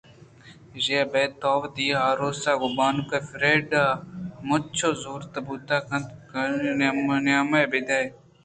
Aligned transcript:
ایشیءَ 0.75 1.03
ابید 1.05 1.31
تو 1.41 1.51
وتی 1.61 1.87
آروس 2.09 2.41
ءَ 2.51 2.59
گوں 2.59 2.73
بانک 2.77 3.09
فریڈا 3.29 3.83
ءَ 3.93 3.99
ہمنچو 4.39 4.89
زوت 5.01 5.33
بوت 5.45 5.69
کنت 5.87 6.09
قانودی 6.31 6.71
نامے 7.25 7.63
بہ 7.71 7.79
دئے 7.87 8.05